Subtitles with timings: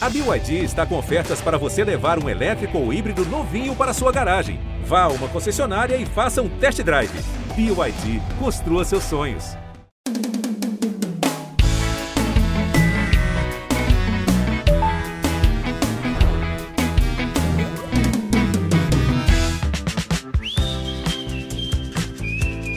[0.00, 4.12] A BYD está com ofertas para você levar um elétrico ou híbrido novinho para sua
[4.12, 4.60] garagem.
[4.84, 7.10] Vá a uma concessionária e faça um test drive.
[7.56, 9.56] BYD, construa seus sonhos.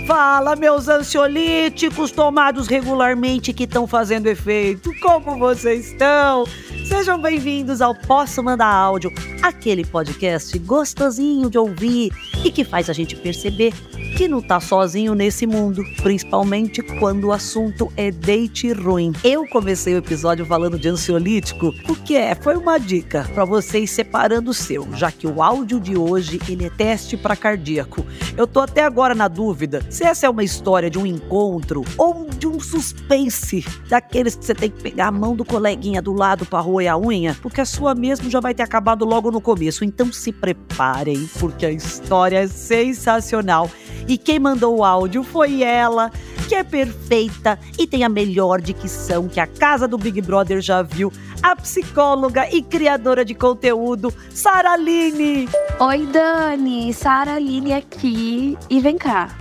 [0.07, 4.91] Fala, meus ansiolíticos tomados regularmente que estão fazendo efeito.
[4.99, 6.45] Como vocês estão?
[6.91, 12.11] Sejam bem-vindos ao Posso Mandar Áudio, aquele podcast gostosinho de ouvir
[12.43, 13.73] e que faz a gente perceber
[14.15, 19.13] que não tá sozinho nesse mundo, principalmente quando o assunto é date ruim.
[19.23, 24.51] Eu comecei o episódio falando de ansiolítico, porque é, foi uma dica para vocês separando
[24.51, 28.05] o seu, já que o áudio de hoje ele é teste para cardíaco.
[28.37, 32.27] Eu tô até agora na dúvida se essa é uma história de um encontro ou
[32.29, 36.45] de um suspense, daqueles que você tem que pegar a mão do coleguinha do lado
[36.45, 39.83] para roer a unha, porque a sua mesmo já vai ter acabado logo no começo.
[39.83, 43.69] Então se preparem, porque a história é sensacional.
[44.07, 46.11] E quem mandou o áudio foi ela,
[46.47, 50.81] que é perfeita e tem a melhor dicção que a casa do Big Brother já
[50.81, 55.47] viu, a psicóloga e criadora de conteúdo, Sara Line.
[55.79, 58.57] Oi, Dani, Sara Line aqui.
[58.69, 59.35] E vem cá.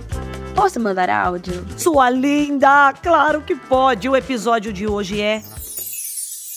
[0.55, 1.65] Posso mandar áudio?
[1.77, 4.07] Sua linda, claro que pode.
[4.09, 5.41] O episódio de hoje é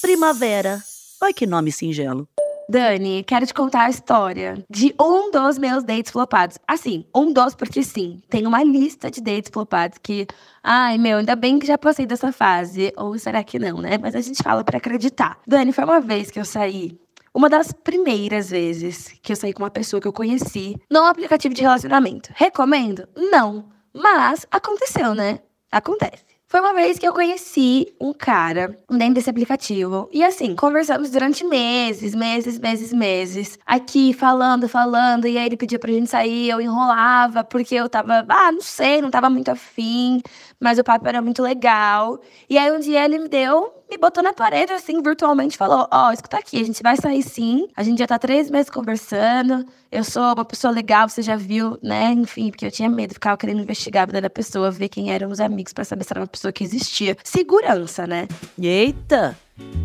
[0.02, 0.82] Primavera.
[1.22, 2.28] Ai que nome singelo.
[2.68, 6.58] Dani, quero te contar a história de um dos meus dates flopados.
[6.66, 10.26] Assim, um dos, porque sim, tem uma lista de dates flopados que.
[10.62, 12.92] Ai, meu, ainda bem que já passei dessa fase.
[12.96, 13.98] Ou será que não, né?
[13.98, 15.38] Mas a gente fala para acreditar.
[15.46, 16.98] Dani, foi uma vez que eu saí.
[17.34, 21.54] Uma das primeiras vezes que eu saí com uma pessoa que eu conheci no aplicativo
[21.54, 22.30] de relacionamento.
[22.34, 23.08] Recomendo?
[23.16, 23.66] Não.
[23.92, 25.40] Mas aconteceu, né?
[25.70, 26.33] Acontece.
[26.54, 30.08] Foi uma vez que eu conheci um cara dentro desse aplicativo.
[30.12, 33.58] E assim, conversamos durante meses, meses, meses, meses.
[33.66, 35.26] Aqui, falando, falando.
[35.26, 39.02] E aí ele pedia pra gente sair, eu enrolava, porque eu tava, ah, não sei,
[39.02, 40.22] não tava muito afim.
[40.60, 42.20] Mas o papo era muito legal.
[42.48, 46.08] E aí um dia ele me deu, me botou na parede, assim, virtualmente, falou: Ó,
[46.08, 47.68] oh, escuta aqui, a gente vai sair sim.
[47.76, 49.64] A gente já tá três meses conversando.
[49.90, 52.10] Eu sou uma pessoa legal, você já viu, né?
[52.12, 55.30] Enfim, porque eu tinha medo, ficava querendo investigar a vida da pessoa, ver quem eram
[55.30, 57.16] os amigos, para saber se era uma pessoa que existia.
[57.24, 58.28] Segurança, né?
[58.60, 59.36] Eita!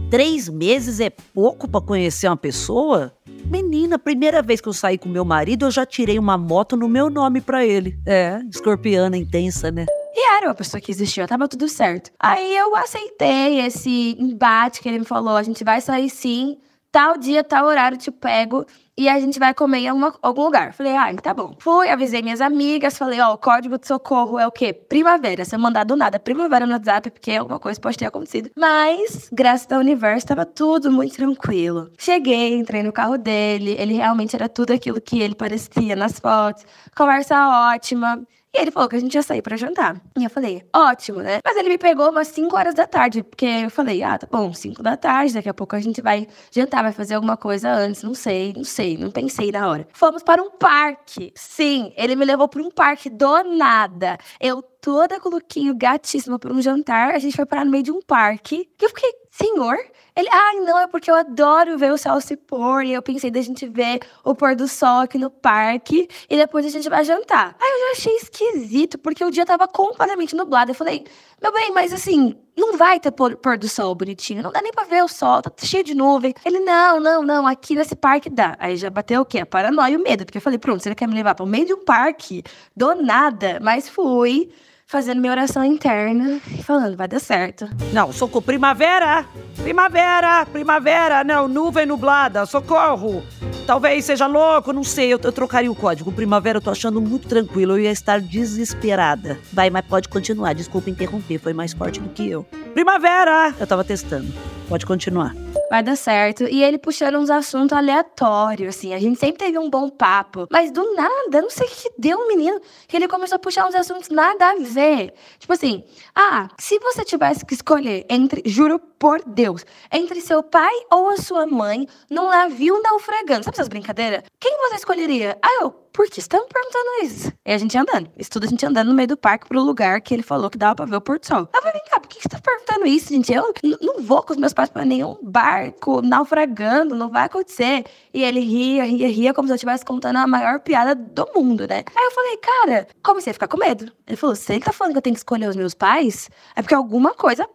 [0.10, 3.14] Três meses é pouco para conhecer uma pessoa?
[3.46, 6.90] Menina, primeira vez que eu saí com meu marido, eu já tirei uma moto no
[6.90, 8.00] meu nome para ele.
[8.06, 9.86] É, escorpiana intensa, né?
[10.14, 12.12] E era uma pessoa que existia, tava tudo certo.
[12.20, 16.58] Aí eu aceitei esse embate que ele me falou: a gente vai sair sim,
[16.92, 18.66] tal dia, tal horário, te pego
[19.00, 20.74] e a gente vai comer em alguma, algum lugar.
[20.74, 21.56] Falei, ah, tá bom.
[21.58, 24.74] Fui, avisei minhas amigas, falei, ó, o código de socorro é o quê?
[24.74, 25.46] Primavera.
[25.46, 28.52] Se eu mandar do nada primavera no WhatsApp, porque alguma coisa pode ter acontecido.
[28.58, 31.90] Mas, graças ao universo, tava tudo muito tranquilo.
[31.98, 36.66] Cheguei, entrei no carro dele, ele realmente era tudo aquilo que ele parecia nas fotos.
[36.94, 38.22] Conversa ótima.
[38.54, 40.02] E ele falou que a gente ia sair para jantar.
[40.18, 41.40] E eu falei, ótimo, né?
[41.46, 44.52] Mas ele me pegou umas 5 horas da tarde, porque eu falei, ah, tá bom,
[44.52, 48.02] 5 da tarde, daqui a pouco a gente vai jantar, vai fazer alguma coisa antes,
[48.02, 49.88] não sei, não sei, não pensei na hora.
[49.94, 51.32] Fomos para um parque.
[51.36, 54.18] Sim, ele me levou para um parque do nada.
[54.40, 57.92] Eu toda com o gatíssima para um jantar, a gente foi parar no meio de
[57.92, 58.70] um parque.
[58.78, 59.78] Que eu fiquei, senhor?
[60.16, 62.84] Ele, ah, não, é porque eu adoro ver o sol se pôr.
[62.84, 66.66] E eu pensei da gente ver o pôr do sol aqui no parque e depois
[66.66, 67.56] a gente vai jantar.
[67.60, 70.72] Aí eu já achei esquisito, porque o dia tava completamente nublado.
[70.72, 71.06] Eu falei,
[71.42, 74.74] meu bem, mas assim, não vai ter pôr, pôr do sol bonitinho, não dá nem
[74.74, 76.34] pra ver o sol, tá cheio de nuvem.
[76.44, 78.58] Ele, não, não, não, aqui nesse parque dá.
[78.60, 79.40] Aí já bateu o quê?
[79.40, 81.48] A paranoia e o medo, porque eu falei, pronto, você quer me levar para o
[81.48, 82.44] meio de um parque?
[82.76, 83.60] Do nada.
[83.62, 84.50] Mas fui
[84.90, 87.70] fazendo minha oração interna e falando, vai dar certo.
[87.94, 89.24] Não, socorro, primavera!
[89.62, 90.44] Primavera!
[90.48, 91.24] Primavera!
[91.24, 93.24] Não, nuvem nublada, socorro!
[93.68, 96.12] Talvez seja louco, não sei, eu, eu trocaria o código.
[96.12, 99.38] Primavera eu tô achando muito tranquilo, eu ia estar desesperada.
[99.54, 102.44] Vai, mas pode continuar, desculpa interromper, foi mais forte do que eu.
[102.80, 103.54] Primavera!
[103.60, 104.32] Eu tava testando.
[104.70, 105.36] Pode continuar.
[105.70, 106.46] Vai dar certo.
[106.46, 108.94] E ele puxando uns assuntos aleatórios, assim.
[108.94, 110.48] A gente sempre teve um bom papo.
[110.50, 112.58] Mas do nada, não sei o que deu menino,
[112.88, 115.14] que ele começou a puxar uns assuntos nada a ver.
[115.38, 115.84] Tipo assim,
[116.16, 121.18] ah, se você tivesse que escolher entre, juro por Deus, entre seu pai ou a
[121.18, 124.24] sua mãe num navio naufragando, sabe essas brincadeiras?
[124.40, 125.38] Quem você escolheria?
[125.42, 127.34] Ah, eu, por que você tá perguntando isso?
[127.46, 128.10] E a gente andando.
[128.18, 130.58] Isso tudo a gente andando no meio do parque pro lugar que ele falou que
[130.58, 131.40] dava pra ver o pôr do sol.
[131.54, 133.34] Eu falei, vem cá, por que você tá perguntando isso, gente?
[133.34, 137.84] Eu não vou com os meus pais pra nenhum barco naufragando, não vai acontecer.
[138.14, 141.68] E ele ria, ria, ria, como se eu estivesse contando a maior piada do mundo,
[141.68, 141.84] né?
[141.94, 143.92] Aí eu falei, cara, comecei a ficar com medo.
[144.08, 146.62] Ele falou, se ele tá falando que eu tenho que escolher os meus pais, é
[146.62, 147.46] porque alguma coisa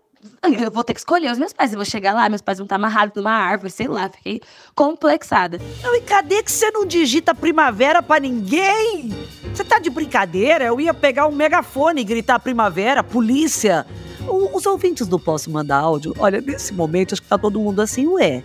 [0.64, 1.72] eu vou ter que escolher os meus pais.
[1.72, 4.08] Eu vou chegar lá, meus pais vão estar amarrados numa árvore, sei lá.
[4.08, 4.40] Fiquei
[4.74, 5.60] complexada.
[5.82, 9.10] Não, e cadê que você não digita primavera pra ninguém?
[9.54, 10.64] Você tá de brincadeira?
[10.64, 13.86] Eu ia pegar um megafone e gritar primavera, polícia.
[14.26, 17.80] O- Os ouvintes do Posso Mandar Áudio, olha, nesse momento acho que tá todo mundo
[17.80, 18.42] assim, ué.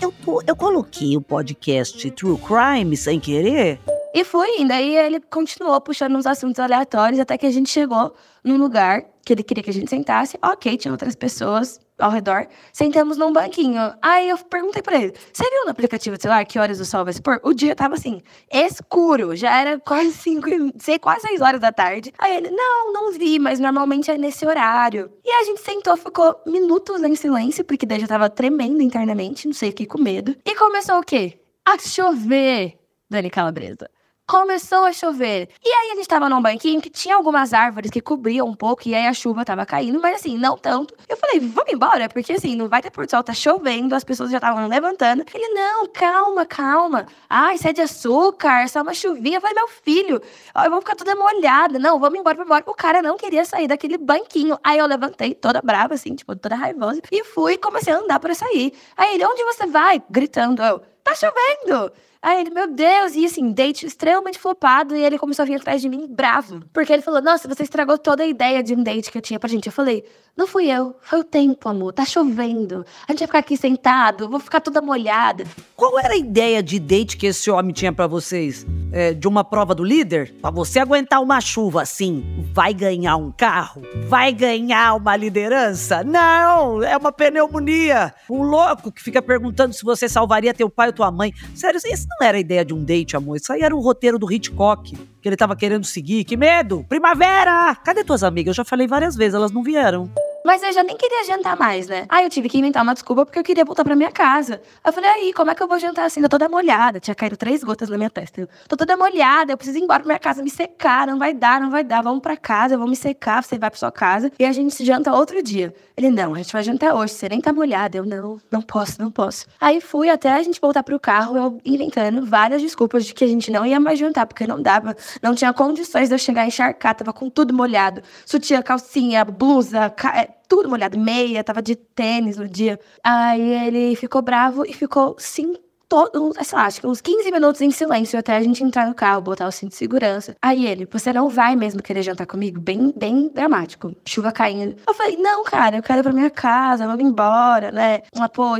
[0.00, 0.12] Eu,
[0.46, 3.78] eu coloquei o podcast True Crime sem querer?
[4.14, 4.72] E fui indo.
[4.72, 8.14] Aí ele continuou puxando uns assuntos aleatórios até que a gente chegou
[8.44, 10.38] num lugar que ele queria que a gente sentasse.
[10.42, 12.46] Ok, tinha outras pessoas ao redor.
[12.72, 13.80] Sentamos num banquinho.
[14.02, 17.04] Aí eu perguntei pra ele: Você viu no aplicativo do celular que horas o sol
[17.04, 17.40] vai se pôr?
[17.42, 18.20] O dia tava assim,
[18.52, 19.36] escuro.
[19.36, 20.48] Já era quase cinco,
[20.78, 22.12] sei, quase seis horas da tarde.
[22.18, 25.10] Aí ele: Não, não vi, mas normalmente é nesse horário.
[25.24, 29.54] E a gente sentou, ficou minutos em silêncio, porque daí já tava tremendo internamente, não
[29.54, 30.36] sei, fiquei com medo.
[30.44, 31.38] E começou o quê?
[31.64, 32.78] A chover,
[33.08, 33.88] Dani Calabresa.
[34.26, 35.48] Começou a chover.
[35.62, 38.88] E aí a gente tava num banquinho que tinha algumas árvores que cobriam um pouco,
[38.88, 40.94] e aí a chuva tava caindo, mas assim, não tanto.
[41.08, 44.30] Eu falei, vamos embora, porque assim, não vai ter por sol, tá chovendo, as pessoas
[44.30, 45.24] já estavam levantando.
[45.34, 47.06] Ele, não, calma, calma.
[47.28, 49.36] Ai, isso é de açúcar, só uma chuvinha.
[49.38, 50.22] Eu falei, meu filho,
[50.64, 51.78] eu vou ficar toda molhada.
[51.78, 52.64] Não, vamos embora, vamos embora.
[52.66, 54.56] O cara não queria sair daquele banquinho.
[54.62, 58.34] Aí eu levantei, toda brava, assim, tipo, toda raivosa, e fui comecei a andar pra
[58.34, 58.72] sair.
[58.96, 60.02] Aí ele, onde você vai?
[60.08, 61.92] Gritando, eu, tá chovendo!
[62.24, 65.82] Aí ele, meu Deus, e assim, date extremamente flopado, e ele começou a vir atrás
[65.82, 66.62] de mim bravo.
[66.72, 69.40] Porque ele falou, nossa, você estragou toda a ideia de um date que eu tinha
[69.40, 69.66] pra gente.
[69.66, 70.04] Eu falei,
[70.34, 72.86] não fui eu, foi o tempo, amor, tá chovendo.
[73.08, 75.44] A gente vai ficar aqui sentado, vou ficar toda molhada.
[75.76, 78.64] Qual era a ideia de date que esse homem tinha pra vocês?
[78.92, 80.32] É, de uma prova do líder?
[80.40, 83.82] Pra você aguentar uma chuva assim, vai ganhar um carro?
[84.06, 86.04] Vai ganhar uma liderança?
[86.04, 88.14] Não, é uma pneumonia.
[88.30, 91.32] Um louco que fica perguntando se você salvaria teu pai ou tua mãe.
[91.54, 93.36] Sério, isso não era a ideia de um date, amor.
[93.36, 96.24] Isso aí era o roteiro do Hitchcock, que ele tava querendo seguir.
[96.24, 96.84] Que medo!
[96.88, 97.74] Primavera!
[97.76, 98.52] Cadê tuas amigas?
[98.52, 100.10] Eu já falei várias vezes, elas não vieram.
[100.44, 102.04] Mas eu já nem queria jantar mais, né?
[102.08, 104.60] Aí eu tive que inventar uma desculpa porque eu queria voltar pra minha casa.
[104.84, 106.20] Eu falei, aí, como é que eu vou jantar assim?
[106.22, 106.98] Tô toda molhada.
[106.98, 108.40] Tinha caído três gotas na minha testa.
[108.40, 111.06] Eu, Tô toda molhada, eu preciso ir embora pra minha casa me secar.
[111.06, 112.02] Não vai dar, não vai dar.
[112.02, 114.32] Vamos pra casa, eu vou me secar, você vai pra sua casa.
[114.38, 115.72] E a gente se janta outro dia.
[115.96, 117.96] Ele, não, a gente vai jantar hoje, você nem tá molhada.
[117.98, 119.46] Eu, não, não posso, não posso.
[119.60, 123.28] Aí fui até a gente voltar pro carro, eu inventando várias desculpas de que a
[123.28, 126.98] gente não ia mais jantar, porque não dava, não tinha condições de eu chegar encharcado,
[127.04, 128.02] tava com tudo molhado.
[128.26, 132.78] Sutiã, calcinha, blusa, ca- é, tudo molhado, meia, tava de tênis no dia.
[133.02, 135.54] Aí ele ficou bravo e ficou sim.
[135.88, 138.94] Todo, sei lá, acho que uns 15 minutos em silêncio até a gente entrar no
[138.94, 140.34] carro, botar o cinto de segurança.
[140.40, 142.58] Aí ele, você não vai mesmo querer jantar comigo?
[142.58, 143.94] Bem, bem dramático.
[144.02, 144.74] Chuva caindo.
[144.88, 148.00] Eu falei, não, cara, eu quero ir pra minha casa, vamos embora, né?
[148.14, 148.54] Uma, pô,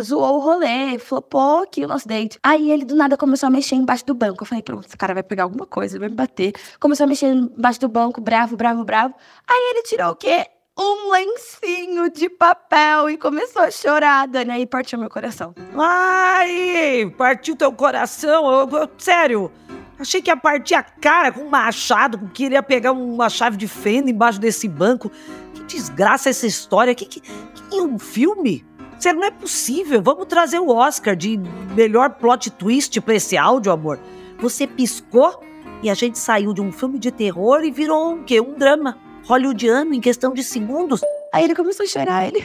[0.00, 2.38] zoou o rolê, flopou aqui o nosso date.
[2.44, 4.44] Aí ele do nada começou a mexer embaixo do banco.
[4.44, 6.52] Eu falei, pronto, esse cara vai pegar alguma coisa, vai me bater.
[6.78, 9.16] Começou a mexer embaixo do banco, bravo, bravo, bravo.
[9.48, 10.46] Aí ele tirou o quê?
[10.78, 14.50] Um lencinho de papel e começou a chorar, Dani.
[14.52, 15.54] Aí partiu meu coração.
[15.76, 18.50] Ai, partiu teu coração.
[18.50, 19.52] Eu- eu- sério,
[19.98, 23.68] achei que ia partir a cara com um machado, que queria pegar uma chave de
[23.68, 25.10] fenda embaixo desse banco.
[25.54, 26.94] Que desgraça essa história.
[26.94, 28.64] Que, que, que um filme?
[28.98, 30.00] Sério, não é possível.
[30.00, 31.38] Vamos trazer o Oscar de
[31.74, 33.98] melhor plot twist pra esse áudio, amor.
[34.38, 35.42] Você piscou
[35.82, 38.40] e a gente saiu de um filme de terror e virou um quê?
[38.40, 41.00] Um drama hollywoodiano em questão de segundos.
[41.32, 42.26] Aí ele começou a chorar.
[42.26, 42.44] Ele,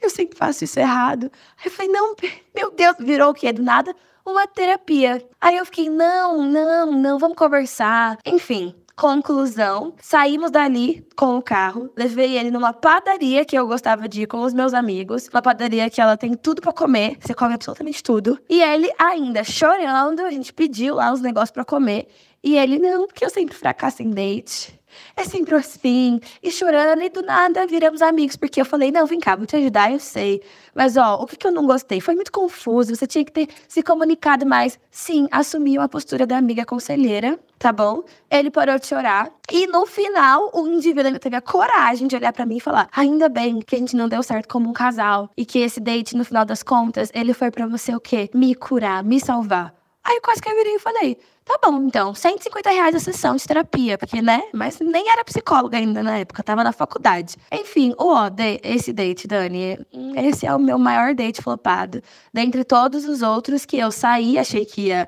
[0.00, 1.30] eu sempre faço isso errado.
[1.58, 2.14] Aí eu falei, não,
[2.54, 3.52] meu Deus, virou o quê?
[3.52, 3.94] Do nada,
[4.24, 5.24] uma terapia.
[5.40, 8.18] Aí eu fiquei, não, não, não, vamos conversar.
[8.24, 8.74] Enfim.
[8.96, 14.28] Conclusão, saímos dali com o carro, levei ele numa padaria que eu gostava de ir
[14.28, 18.00] com os meus amigos, uma padaria que ela tem tudo pra comer, você come absolutamente
[18.04, 18.38] tudo.
[18.48, 22.06] E ele ainda chorando, a gente pediu lá uns negócios pra comer,
[22.40, 24.78] e ele não, porque eu sempre fracasso em date.
[25.16, 29.20] É sempre assim, e chorando, e do nada viramos amigos, porque eu falei, não, vem
[29.20, 30.42] cá, vou te ajudar, eu sei.
[30.74, 32.00] Mas, ó, o que, que eu não gostei?
[32.00, 34.78] Foi muito confuso, você tinha que ter se comunicado mais.
[34.90, 38.02] Sim, assumiu a postura da amiga conselheira, tá bom?
[38.30, 42.46] Ele parou de chorar, e no final, o indivíduo teve a coragem de olhar pra
[42.46, 45.44] mim e falar, ainda bem que a gente não deu certo como um casal, e
[45.44, 48.28] que esse date, no final das contas, ele foi pra você o quê?
[48.34, 49.74] Me curar, me salvar.
[50.04, 53.44] Aí quase que eu virei e falei, tá bom, então, 150 reais a sessão de
[53.46, 54.42] terapia, porque, né?
[54.52, 57.36] Mas nem era psicóloga ainda na época, tava na faculdade.
[57.50, 59.78] Enfim, o de- esse date, Dani,
[60.16, 62.02] esse é o meu maior date flopado.
[62.32, 65.06] Dentre todos os outros que eu saí, achei que ia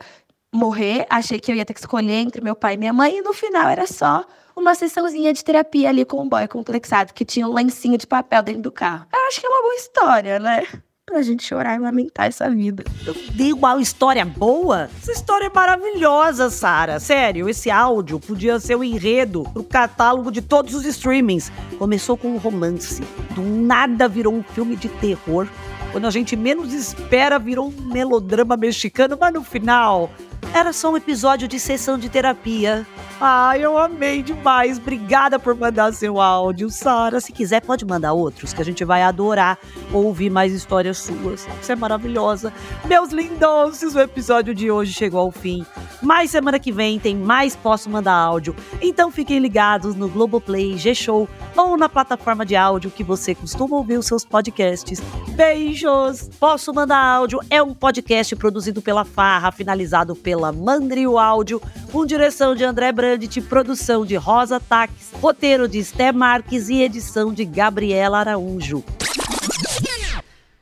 [0.53, 3.23] morrer, achei que eu ia ter que escolher entre meu pai e minha mãe, e
[3.23, 4.25] no final era só
[4.57, 8.43] uma sessãozinha de terapia ali com um boy complexado que tinha um lencinho de papel
[8.43, 9.05] dentro do carro.
[9.13, 10.67] Eu acho que é uma boa história, né?
[11.07, 12.83] Pra gente chorar e lamentar essa vida.
[13.07, 14.91] Eu dei uma história boa?
[15.01, 16.99] Essa história é maravilhosa, Sara.
[16.99, 21.53] Sério, esse áudio podia ser o enredo pro catálogo de todos os streamings.
[21.79, 23.03] Começou com um romance,
[23.37, 25.47] do nada virou um filme de terror.
[25.93, 30.11] Quando a gente menos espera, virou um melodrama mexicano, mas no final
[30.57, 32.87] era só um episódio de sessão de terapia.
[33.21, 34.79] Ai, eu amei demais.
[34.79, 37.21] Obrigada por mandar seu áudio, Sara.
[37.21, 39.59] Se quiser, pode mandar outros, que a gente vai adorar
[39.93, 41.47] ouvir mais histórias suas.
[41.61, 42.53] Você é maravilhosa.
[42.87, 45.65] Meus lindões, o episódio de hoje chegou ao fim.
[46.07, 48.55] Mas semana que vem tem mais Posso Mandar Áudio.
[48.81, 53.99] Então fiquem ligados no Globoplay, G-Show ou na plataforma de áudio que você costuma ouvir
[53.99, 55.01] os seus podcasts.
[55.35, 56.31] Beijos!
[56.39, 61.61] Posso Mandar Áudio é um podcast produzido pela Farra, finalizado pela Mandrio Áudio,
[61.91, 67.33] com direção de André Brandt, produção de Rosa Taques, roteiro de Esté Marques e edição
[67.33, 68.85] de Gabriela Araújo.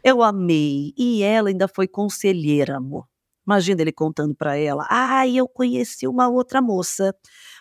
[0.03, 0.95] Eu amei.
[0.97, 3.05] E ela ainda foi conselheira, amor.
[3.47, 7.15] Imagina ele contando para ela: "Ah, eu conheci uma outra moça.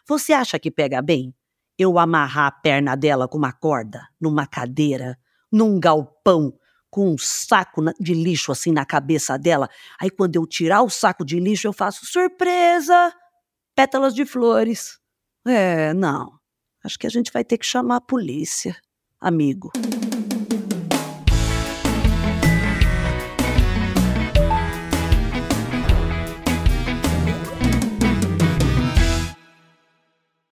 [0.07, 1.33] Você acha que pega bem?
[1.77, 5.17] Eu amarrar a perna dela com uma corda, numa cadeira,
[5.51, 6.53] num galpão,
[6.89, 9.67] com um saco de lixo assim na cabeça dela.
[9.99, 13.11] Aí quando eu tirar o saco de lixo, eu faço surpresa,
[13.75, 14.99] pétalas de flores.
[15.45, 16.33] É, não.
[16.83, 18.75] Acho que a gente vai ter que chamar a polícia,
[19.19, 19.71] amigo.